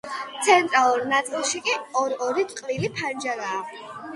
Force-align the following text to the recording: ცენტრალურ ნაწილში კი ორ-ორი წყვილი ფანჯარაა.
ცენტრალურ 0.45 1.03
ნაწილში 1.11 1.61
კი 1.67 1.75
ორ-ორი 2.01 2.47
წყვილი 2.55 2.93
ფანჯარაა. 2.99 3.63